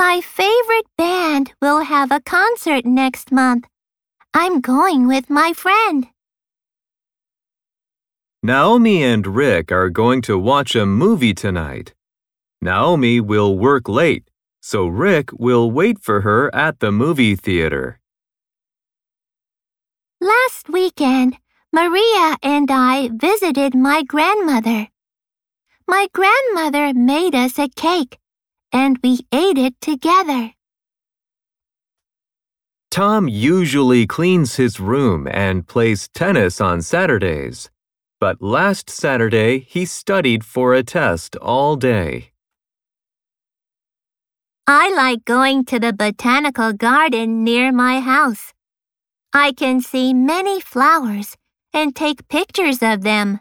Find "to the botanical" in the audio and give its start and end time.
45.66-46.72